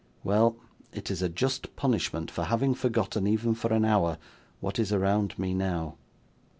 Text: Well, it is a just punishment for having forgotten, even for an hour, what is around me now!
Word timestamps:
Well, 0.23 0.55
it 0.91 1.11
is 1.11 1.21
a 1.21 1.29
just 1.29 1.75
punishment 1.75 2.31
for 2.31 2.45
having 2.45 2.73
forgotten, 2.73 3.27
even 3.27 3.53
for 3.53 3.71
an 3.71 3.85
hour, 3.85 4.17
what 4.59 4.79
is 4.79 4.91
around 4.91 5.37
me 5.37 5.53
now! 5.53 5.97